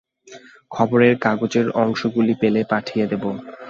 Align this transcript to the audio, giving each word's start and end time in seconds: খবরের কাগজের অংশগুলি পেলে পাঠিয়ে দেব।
খবরের 0.71 1.13
কাগজের 1.17 1.67
অংশগুলি 1.81 2.33
পেলে 2.41 2.61
পাঠিয়ে 2.71 3.05
দেব। 3.07 3.23